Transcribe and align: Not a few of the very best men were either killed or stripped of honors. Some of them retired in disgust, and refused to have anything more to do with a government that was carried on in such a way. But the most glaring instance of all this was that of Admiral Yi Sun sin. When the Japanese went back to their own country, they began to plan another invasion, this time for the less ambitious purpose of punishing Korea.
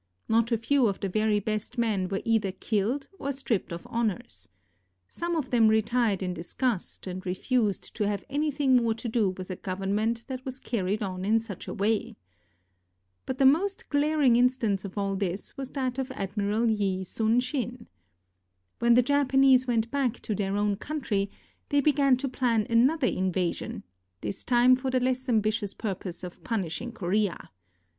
Not 0.27 0.51
a 0.51 0.57
few 0.57 0.87
of 0.87 0.99
the 0.99 1.09
very 1.09 1.39
best 1.39 1.77
men 1.77 2.07
were 2.09 2.23
either 2.25 2.51
killed 2.51 3.07
or 3.19 3.31
stripped 3.31 3.71
of 3.71 3.85
honors. 3.87 4.49
Some 5.07 5.35
of 5.35 5.51
them 5.51 5.67
retired 5.67 6.23
in 6.23 6.33
disgust, 6.33 7.05
and 7.05 7.23
refused 7.23 7.95
to 7.97 8.07
have 8.07 8.23
anything 8.27 8.77
more 8.77 8.95
to 8.95 9.07
do 9.07 9.29
with 9.29 9.51
a 9.51 9.55
government 9.55 10.23
that 10.25 10.43
was 10.43 10.57
carried 10.57 11.03
on 11.03 11.23
in 11.23 11.39
such 11.39 11.67
a 11.67 11.73
way. 11.75 12.15
But 13.27 13.37
the 13.37 13.45
most 13.45 13.89
glaring 13.91 14.37
instance 14.37 14.83
of 14.83 14.97
all 14.97 15.15
this 15.15 15.55
was 15.55 15.69
that 15.73 15.99
of 15.99 16.09
Admiral 16.13 16.67
Yi 16.67 17.03
Sun 17.03 17.39
sin. 17.39 17.87
When 18.79 18.95
the 18.95 19.03
Japanese 19.03 19.67
went 19.67 19.91
back 19.91 20.19
to 20.21 20.33
their 20.33 20.57
own 20.57 20.77
country, 20.77 21.29
they 21.69 21.79
began 21.79 22.17
to 22.17 22.27
plan 22.27 22.65
another 22.71 23.05
invasion, 23.05 23.83
this 24.21 24.43
time 24.43 24.75
for 24.75 24.89
the 24.89 24.99
less 24.99 25.29
ambitious 25.29 25.75
purpose 25.75 26.23
of 26.23 26.43
punishing 26.43 26.91
Korea. 26.91 27.51